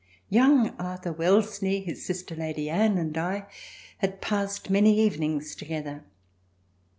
Young 0.31 0.69
Arthur 0.79 1.13
Wellesley, 1.13 1.79
his 1.81 2.03
sister 2.03 2.35
Lady 2.35 2.71
Anne 2.71 2.97
and 2.97 3.15
I 3.15 3.45
had 3.99 4.19
passed 4.19 4.67
many 4.71 4.99
evenings 4.99 5.53
together. 5.55 6.03